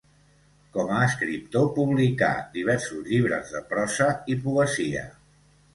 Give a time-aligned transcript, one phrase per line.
[0.77, 5.11] Com a escriptor publicà diversos llibres de prosa i poesia.